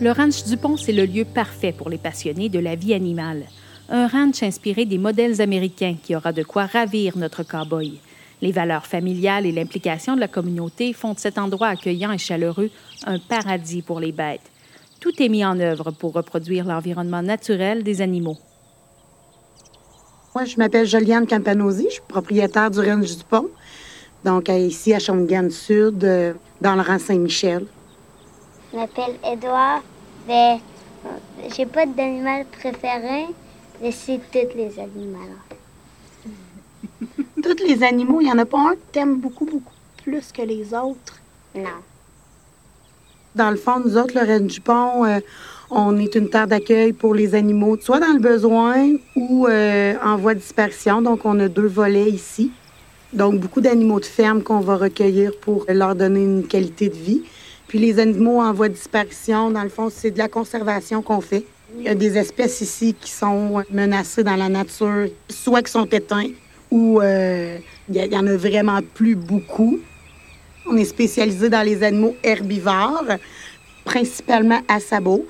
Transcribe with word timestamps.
Le 0.00 0.12
ranch 0.12 0.44
Dupont, 0.44 0.76
c'est 0.76 0.92
le 0.92 1.06
lieu 1.06 1.24
parfait 1.24 1.74
pour 1.76 1.90
les 1.90 1.98
passionnés 1.98 2.48
de 2.48 2.60
la 2.60 2.76
vie 2.76 2.94
animale. 2.94 3.42
Un 3.88 4.06
ranch 4.06 4.44
inspiré 4.44 4.84
des 4.84 4.96
modèles 4.96 5.40
américains 5.40 5.96
qui 6.00 6.14
aura 6.14 6.32
de 6.32 6.44
quoi 6.44 6.66
ravir 6.66 7.18
notre 7.18 7.42
cow-boy. 7.42 7.98
Les 8.40 8.52
valeurs 8.52 8.86
familiales 8.86 9.44
et 9.44 9.50
l'implication 9.50 10.14
de 10.14 10.20
la 10.20 10.28
communauté 10.28 10.92
font 10.92 11.14
de 11.14 11.18
cet 11.18 11.36
endroit 11.36 11.66
accueillant 11.66 12.12
et 12.12 12.18
chaleureux 12.18 12.70
un 13.06 13.18
paradis 13.18 13.82
pour 13.82 13.98
les 13.98 14.12
bêtes. 14.12 14.48
Tout 15.00 15.20
est 15.20 15.28
mis 15.28 15.44
en 15.44 15.58
œuvre 15.58 15.90
pour 15.90 16.12
reproduire 16.12 16.64
l'environnement 16.64 17.22
naturel 17.22 17.82
des 17.82 18.00
animaux. 18.00 18.38
Moi, 20.32 20.44
je 20.44 20.56
m'appelle 20.58 20.86
Joliane 20.86 21.26
Campanosi, 21.26 21.86
je 21.88 21.94
suis 21.94 22.02
propriétaire 22.06 22.70
du 22.70 22.78
Ranch 22.78 23.16
du 23.16 23.24
Pont, 23.28 23.48
donc 24.24 24.48
ici 24.48 24.94
à 24.94 25.00
Shawinigan 25.00 25.50
Sud, 25.50 26.04
euh, 26.04 26.34
dans 26.60 26.76
le 26.76 26.82
rang 26.82 27.00
Saint-Michel. 27.00 27.64
Je 28.72 28.76
m'appelle 28.76 29.16
Edouard, 29.24 29.82
mais 30.26 30.60
euh, 31.06 31.08
j'ai 31.56 31.64
pas 31.64 31.86
d'animal 31.86 32.44
préféré, 32.46 33.26
mais 33.80 33.92
c'est 33.92 34.20
tous 34.30 34.56
les 34.56 34.78
animaux. 34.78 35.18
tous 37.42 37.64
les 37.66 37.82
animaux, 37.82 38.20
il 38.20 38.24
n'y 38.24 38.32
en 38.32 38.38
a 38.38 38.44
pas 38.44 38.58
un 38.58 38.74
que 38.74 38.92
t'aimes 38.92 39.16
beaucoup, 39.16 39.46
beaucoup 39.46 39.72
plus 40.02 40.32
que 40.32 40.42
les 40.42 40.74
autres? 40.74 41.18
Non. 41.54 41.80
Dans 43.34 43.50
le 43.50 43.56
fond, 43.56 43.80
nous 43.80 43.96
autres, 43.96 44.14
le 44.14 44.40
du 44.40 44.60
Pont, 44.60 45.04
euh, 45.06 45.20
on 45.70 45.98
est 45.98 46.14
une 46.14 46.28
terre 46.28 46.46
d'accueil 46.46 46.92
pour 46.92 47.14
les 47.14 47.34
animaux, 47.34 47.78
soit 47.80 48.00
dans 48.00 48.12
le 48.12 48.20
besoin 48.20 48.96
ou 49.16 49.46
euh, 49.46 49.94
en 50.04 50.16
voie 50.16 50.34
de 50.34 50.40
dispersion. 50.40 51.00
Donc, 51.00 51.24
on 51.24 51.40
a 51.40 51.48
deux 51.48 51.66
volets 51.66 52.10
ici. 52.10 52.50
Donc, 53.14 53.40
beaucoup 53.40 53.62
d'animaux 53.62 54.00
de 54.00 54.04
ferme 54.04 54.42
qu'on 54.42 54.60
va 54.60 54.76
recueillir 54.76 55.32
pour 55.40 55.64
leur 55.68 55.94
donner 55.94 56.22
une 56.22 56.46
qualité 56.46 56.90
de 56.90 56.96
vie. 56.96 57.22
Puis 57.68 57.78
les 57.78 57.98
animaux 57.98 58.40
en 58.40 58.52
voie 58.52 58.68
de 58.68 58.74
disparition, 58.74 59.50
dans 59.50 59.62
le 59.62 59.68
fond, 59.68 59.90
c'est 59.90 60.10
de 60.10 60.18
la 60.18 60.28
conservation 60.28 61.02
qu'on 61.02 61.20
fait. 61.20 61.44
Il 61.76 61.84
y 61.84 61.88
a 61.88 61.94
des 61.94 62.16
espèces 62.16 62.62
ici 62.62 62.94
qui 62.98 63.10
sont 63.10 63.62
menacées 63.70 64.24
dans 64.24 64.36
la 64.36 64.48
nature, 64.48 65.08
soit 65.28 65.62
qui 65.62 65.70
sont 65.70 65.84
éteintes 65.84 66.32
ou 66.70 67.00
euh, 67.00 67.58
il 67.88 67.96
y, 67.96 68.16
en 68.16 68.26
a 68.26 68.36
vraiment 68.36 68.80
plus 68.94 69.14
beaucoup. 69.14 69.78
On 70.66 70.76
est 70.76 70.84
spécialisé 70.84 71.48
dans 71.48 71.62
les 71.62 71.82
animaux 71.82 72.16
herbivores, 72.22 73.04
principalement 73.84 74.60
à 74.68 74.80
sabot. 74.80 75.26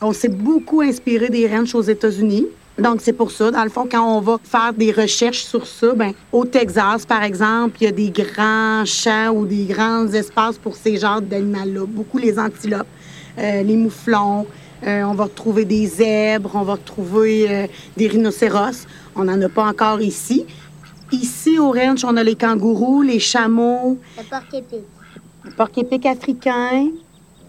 On 0.00 0.12
s'est 0.12 0.28
beaucoup 0.28 0.80
inspiré 0.80 1.28
des 1.28 1.46
ranchs 1.46 1.74
aux 1.74 1.82
États-Unis. 1.82 2.46
Donc, 2.80 3.00
c'est 3.02 3.12
pour 3.12 3.30
ça, 3.30 3.50
dans 3.50 3.62
le 3.62 3.68
fond, 3.68 3.86
quand 3.90 4.16
on 4.16 4.20
va 4.20 4.38
faire 4.42 4.72
des 4.72 4.90
recherches 4.90 5.44
sur 5.44 5.66
ça, 5.66 5.92
ben, 5.94 6.12
au 6.32 6.46
Texas, 6.46 7.04
par 7.04 7.22
exemple, 7.22 7.76
il 7.80 7.84
y 7.84 7.86
a 7.88 7.92
des 7.92 8.10
grands 8.10 8.86
champs 8.86 9.28
ou 9.32 9.44
des 9.44 9.64
grands 9.64 10.06
espaces 10.08 10.56
pour 10.56 10.74
ces 10.76 10.96
genres 10.96 11.20
d'animaux-là. 11.20 11.84
Beaucoup 11.86 12.16
les 12.16 12.38
antilopes, 12.38 12.86
euh, 13.38 13.62
les 13.62 13.76
mouflons. 13.76 14.46
Euh, 14.86 15.02
on 15.02 15.12
va 15.12 15.24
retrouver 15.24 15.66
des 15.66 15.86
zèbres, 15.86 16.52
on 16.54 16.62
va 16.62 16.72
retrouver 16.72 17.50
euh, 17.50 17.66
des 17.98 18.06
rhinocéros. 18.06 18.86
On 19.14 19.24
n'en 19.24 19.40
a 19.42 19.48
pas 19.50 19.66
encore 19.66 20.00
ici. 20.00 20.46
Ici, 21.12 21.58
au 21.58 21.72
ranch, 21.72 22.02
on 22.04 22.16
a 22.16 22.22
les 22.22 22.34
kangourous, 22.34 23.02
les 23.02 23.18
chameaux. 23.18 23.98
Le 24.16 24.22
porc-épic. 24.22 24.84
Le 25.44 25.50
porc-épic 25.50 26.06
africain. 26.06 26.88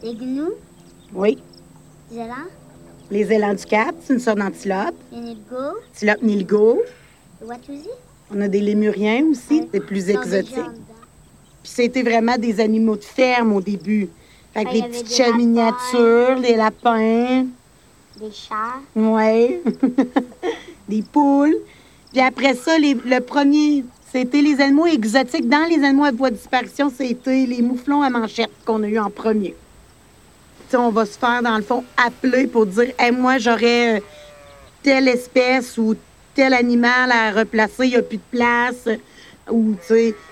Les 0.04 0.14
gnous. 0.14 0.56
Oui. 1.14 1.38
Les. 2.12 2.28
Les 3.12 3.30
élans 3.34 3.54
du 3.54 3.66
Cap, 3.66 3.94
c'est 4.02 4.14
une 4.14 4.22
sorte 4.22 4.38
d'antilope. 4.38 4.96
Les 5.12 5.20
nilgo. 5.20 5.58
Antilope 5.92 6.22
nilgo. 6.24 6.82
On 8.34 8.40
a 8.40 8.48
des 8.48 8.62
lémuriens 8.62 9.26
aussi, 9.26 9.68
c'est 9.70 9.82
plus 9.82 10.10
exotiques. 10.10 10.56
Puis 11.62 11.72
c'était 11.74 12.04
vraiment 12.04 12.38
des 12.38 12.62
animaux 12.62 12.96
de 12.96 13.04
ferme 13.04 13.52
au 13.52 13.60
début. 13.60 14.08
Fait 14.54 14.64
que 14.64 14.72
les 14.72 14.84
petites 14.84 15.14
chats 15.14 15.34
miniatures, 15.34 16.38
les 16.42 16.56
lapins. 16.56 17.48
Des 18.18 18.32
chats. 18.32 18.80
Oui. 18.96 19.58
des 20.88 21.02
poules. 21.02 21.58
Puis 22.14 22.22
après 22.22 22.56
ça, 22.56 22.78
le 22.80 23.20
premier, 23.20 23.84
c'était 24.10 24.42
les 24.42 24.62
animaux 24.62 24.86
exotiques. 24.86 25.50
Dans 25.50 25.68
les 25.70 25.84
animaux 25.84 26.06
à 26.06 26.12
voie 26.12 26.30
de 26.30 26.36
disparition, 26.36 26.90
c'était 26.90 27.46
les 27.46 27.62
mouflons 27.62 28.04
à 28.04 28.10
manchette 28.10 28.52
qu'on 28.66 28.82
a 28.84 28.88
eu 28.88 29.00
en 29.00 29.10
premier. 29.10 29.54
On 30.76 30.90
va 30.90 31.06
se 31.06 31.18
faire, 31.18 31.42
dans 31.42 31.58
le 31.58 31.64
fond, 31.64 31.84
appeler 31.98 32.48
pour 32.48 32.66
dire 32.66 32.92
hey, 33.00 33.12
moi, 33.12 33.38
j'aurais 33.38 33.98
euh, 33.98 34.00
telle 34.84 35.08
espèce 35.08 35.78
ou 35.78 35.96
tel 36.34 36.54
animal 36.54 37.12
à 37.12 37.32
replacer, 37.32 37.86
il 37.86 37.90
n'y 37.90 37.96
a 37.96 38.02
plus 38.02 38.18
de 38.18 38.24
place. 38.32 38.88
Ou, 39.50 39.76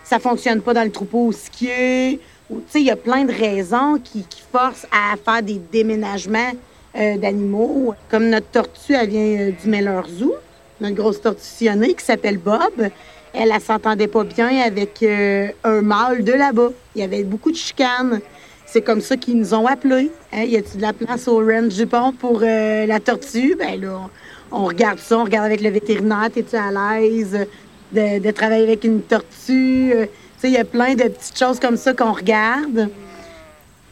ça 0.03 0.19
fonctionne 0.19 0.61
pas 0.61 0.73
dans 0.73 0.83
le 0.83 0.91
troupeau 0.91 1.31
skier. 1.31 2.19
Ou, 2.49 2.59
tu 2.59 2.63
sais, 2.69 2.79
il 2.81 2.85
y 2.85 2.91
a 2.91 2.95
plein 2.95 3.25
de 3.25 3.33
raisons 3.33 3.99
qui, 4.03 4.25
forcent 4.51 4.87
à 4.91 5.15
faire 5.17 5.43
des 5.43 5.61
déménagements 5.71 6.51
euh, 6.97 7.17
d'animaux. 7.17 7.93
Comme 8.09 8.29
notre 8.29 8.47
tortue, 8.47 8.93
elle 8.93 9.09
vient 9.09 9.39
euh, 9.39 9.51
du 9.51 9.69
Meller 9.69 10.01
Zoo 10.17 10.33
une 10.81 10.95
grosse 10.95 11.21
tortue 11.21 11.43
qui 11.45 12.05
s'appelle 12.05 12.37
Bob. 12.37 12.61
Elle, 13.33 13.51
elle 13.53 13.61
s'entendait 13.61 14.07
pas 14.07 14.23
bien 14.23 14.61
avec 14.61 15.03
un 15.03 15.81
mâle 15.81 16.23
de 16.23 16.31
là-bas. 16.31 16.69
Il 16.95 17.01
y 17.01 17.03
avait 17.03 17.23
beaucoup 17.23 17.51
de 17.51 17.57
chicanes. 17.57 18.21
C'est 18.71 18.81
comme 18.81 19.01
ça 19.01 19.17
qu'ils 19.17 19.39
nous 19.39 19.55
ont 19.55 19.65
appelés. 19.65 20.11
Hein? 20.31 20.43
Y 20.43 20.57
a-t-il 20.57 20.77
de 20.77 20.81
la 20.83 20.93
place 20.93 21.27
au 21.27 21.37
ranch 21.37 21.73
du 21.73 21.87
pont 21.87 22.11
pour 22.11 22.41
euh, 22.43 22.85
la 22.85 22.99
tortue? 22.99 23.55
Ben 23.55 23.81
là, 23.81 24.07
on, 24.51 24.65
regarde 24.65 24.99
ça, 24.99 25.17
on 25.17 25.23
regarde 25.23 25.47
avec 25.47 25.61
le 25.61 25.71
vétérinaire. 25.71 26.29
Es-tu 26.35 26.55
à 26.55 26.69
l'aise 26.99 27.47
de, 27.91 28.31
travailler 28.31 28.65
avec 28.65 28.83
une 28.83 29.01
tortue? 29.01 29.91
Euh, 29.91 30.05
tu 30.05 30.11
sais, 30.37 30.49
il 30.49 30.53
y 30.53 30.57
a 30.57 30.65
plein 30.65 30.93
de 30.93 31.03
petites 31.03 31.37
choses 31.37 31.59
comme 31.59 31.77
ça 31.77 31.95
qu'on 31.95 32.11
regarde. 32.11 32.89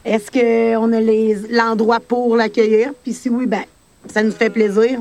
Est-ce 0.04 0.30
qu'on 0.30 0.92
a 0.92 1.00
l'endroit 1.50 1.98
pour 1.98 2.36
l'accueillir? 2.36 2.92
Puis 3.02 3.14
si 3.14 3.28
oui, 3.28 3.46
ben, 3.46 3.64
ça 4.06 4.22
nous 4.22 4.30
fait 4.30 4.50
plaisir. 4.50 5.00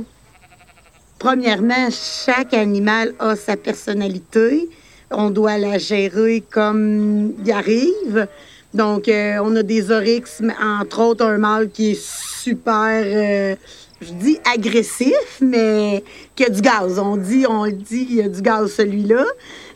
Premièrement, 1.20 1.90
chaque 1.92 2.56
animal 2.56 3.14
a 3.20 3.36
sa 3.36 3.56
personnalité. 3.56 4.68
On 5.12 5.30
doit 5.30 5.59
la 5.59 5.78
gérer 5.78 6.44
comme 6.50 7.34
il 7.46 7.52
arrive. 7.52 8.28
Donc, 8.73 9.07
euh, 9.07 9.38
on 9.41 9.55
a 9.55 9.63
des 9.63 9.91
oryx, 9.91 10.41
entre 10.61 11.01
autres 11.01 11.25
un 11.25 11.38
mâle 11.38 11.69
qui 11.69 11.91
est 11.91 12.01
super, 12.01 13.01
euh, 13.05 13.55
je 14.01 14.13
dis 14.13 14.38
agressif, 14.53 15.39
mais 15.41 16.03
qui 16.35 16.45
a 16.45 16.50
du 16.50 16.61
gaz. 16.61 17.00
On 17.00 17.16
dit, 17.16 17.45
on 17.47 17.66
le 17.66 17.72
dit, 17.72 18.07
il 18.09 18.16
y 18.17 18.22
a 18.22 18.28
du 18.28 18.41
gaz 18.41 18.73
celui-là. 18.73 19.23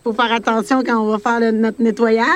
Faut 0.04 0.14
faire 0.14 0.32
attention 0.32 0.84
quand 0.84 1.00
on 1.00 1.10
va 1.10 1.20
faire 1.20 1.54
notre 1.54 1.82
nettoyage. 1.82 2.28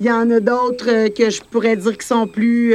Il 0.00 0.06
y 0.06 0.10
en 0.10 0.30
a 0.30 0.40
d'autres 0.40 0.90
euh, 0.90 1.08
que 1.08 1.30
je 1.30 1.40
pourrais 1.50 1.76
dire 1.76 1.96
qui 1.96 2.06
sont 2.06 2.26
plus 2.26 2.74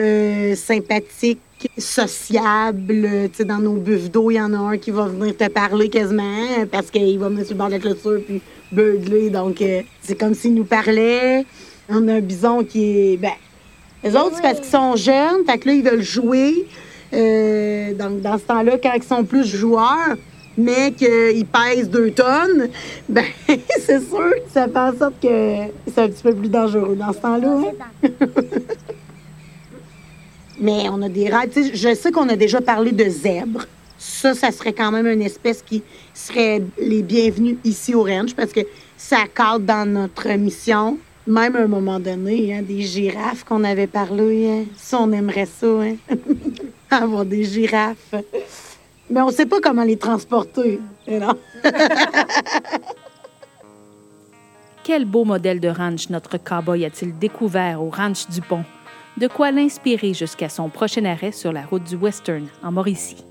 sympathiques 0.55 1.39
sociable. 1.77 3.29
Tu 3.35 3.45
dans 3.45 3.59
nos 3.59 3.75
buffes 3.75 4.09
d'eau, 4.09 4.31
il 4.31 4.35
y 4.35 4.41
en 4.41 4.51
a 4.53 4.57
un 4.57 4.77
qui 4.77 4.89
va 4.89 5.05
venir 5.05 5.37
te 5.37 5.47
parler 5.47 5.89
quasiment 5.89 6.65
parce 6.71 6.89
qu'il 6.89 7.19
va 7.19 7.29
mettre 7.29 7.49
sur 7.49 7.55
le 7.55 7.59
bord 7.59 7.67
de 7.67 7.73
la 7.73 7.79
clôture 7.79 8.19
puis 8.25 8.41
beugler. 8.71 9.29
Donc, 9.29 9.63
c'est 10.01 10.15
comme 10.15 10.33
s'il 10.33 10.55
nous 10.55 10.63
parlait. 10.63 11.45
On 11.89 12.07
a 12.07 12.15
un 12.15 12.21
bison 12.21 12.63
qui 12.63 13.13
est. 13.13 13.17
Ben, 13.17 13.31
les 14.03 14.15
autres, 14.15 14.35
c'est 14.35 14.41
parce 14.41 14.59
qu'ils 14.59 14.69
sont 14.69 14.95
jeunes. 14.95 15.45
Fait 15.45 15.57
que 15.57 15.67
là, 15.67 15.73
ils 15.73 15.83
veulent 15.83 16.01
jouer. 16.01 16.67
Euh, 17.13 17.93
donc, 17.93 18.21
dans 18.21 18.37
ce 18.37 18.43
temps-là, 18.43 18.77
quand 18.81 18.93
ils 18.93 19.03
sont 19.03 19.23
plus 19.23 19.45
joueurs, 19.45 20.15
mais 20.57 20.91
qu'ils 20.91 21.45
pèsent 21.45 21.89
deux 21.89 22.11
tonnes, 22.11 22.69
ben, 23.09 23.25
c'est 23.79 23.99
sûr 23.99 24.29
que 24.29 24.51
ça 24.51 24.67
fait 24.67 24.77
en 24.77 24.97
sorte 24.97 25.15
que 25.21 25.71
c'est 25.87 26.01
un 26.01 26.07
petit 26.07 26.23
peu 26.23 26.33
plus 26.33 26.49
dangereux 26.49 26.95
dans 26.95 27.13
ce 27.13 27.19
temps-là. 27.19 27.59
Hein. 28.03 28.09
Mais 30.59 30.87
on 30.89 31.01
a 31.01 31.09
des 31.09 31.27
rats. 31.27 31.45
Je 31.55 31.95
sais 31.95 32.11
qu'on 32.11 32.29
a 32.29 32.35
déjà 32.35 32.61
parlé 32.61 32.91
de 32.91 33.09
zèbres. 33.09 33.65
Ça, 33.97 34.35
ça 34.35 34.51
serait 34.51 34.73
quand 34.73 34.91
même 34.91 35.07
une 35.07 35.23
espèce 35.23 35.63
qui 35.63 35.81
serait 36.13 36.61
les 36.79 37.01
bienvenus 37.01 37.57
ici 37.63 37.95
au 37.95 38.03
ranch 38.03 38.35
parce 38.35 38.51
que 38.51 38.61
ça 38.95 39.25
cadre 39.33 39.65
dans 39.65 39.87
notre 39.89 40.29
mission. 40.33 40.97
Même 41.27 41.55
à 41.55 41.59
un 41.59 41.67
moment 41.67 41.99
donné, 41.99 42.53
hein, 42.55 42.61
des 42.61 42.81
girafes 42.81 43.43
qu'on 43.43 43.63
avait 43.63 43.87
parlé. 43.87 44.49
Hein. 44.49 44.65
Ça, 44.75 44.99
on 45.01 45.11
aimerait 45.11 45.45
ça, 45.45 45.67
hein? 45.67 45.95
avoir 46.89 47.25
des 47.25 47.43
girafes. 47.43 48.15
Mais 49.09 49.21
on 49.21 49.27
ne 49.27 49.31
sait 49.31 49.45
pas 49.45 49.61
comment 49.61 49.83
les 49.83 49.97
transporter. 49.97 50.79
Non? 51.07 51.37
Quel 54.83 55.05
beau 55.05 55.23
modèle 55.25 55.59
de 55.59 55.69
ranch 55.69 56.09
notre 56.09 56.37
cowboy 56.37 56.85
a-t-il 56.85 57.17
découvert 57.17 57.83
au 57.83 57.89
ranch 57.89 58.27
du 58.29 58.41
Pont? 58.41 58.65
de 59.17 59.27
quoi 59.27 59.51
l'inspirer 59.51 60.13
jusqu'à 60.13 60.49
son 60.49 60.69
prochain 60.69 61.05
arrêt 61.05 61.31
sur 61.31 61.51
la 61.51 61.63
route 61.63 61.83
du 61.83 61.95
Western 61.95 62.47
en 62.63 62.71
Mauricie. 62.71 63.23